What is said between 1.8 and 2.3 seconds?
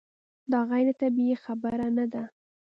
نه ده.